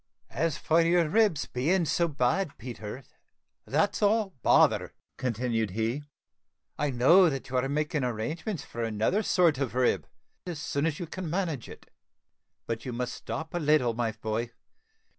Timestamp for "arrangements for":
8.03-8.81